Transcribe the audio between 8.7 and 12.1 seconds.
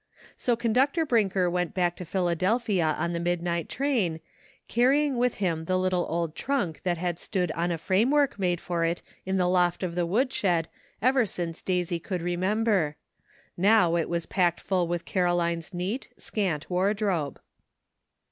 it in the loft of the woodshed ever since Daisy